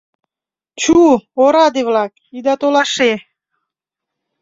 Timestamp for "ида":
2.37-2.53